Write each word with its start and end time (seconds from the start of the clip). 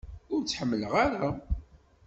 Ur 0.33 0.39
tt-ḥemmleɣ 0.41 0.93
ara. 1.05 1.29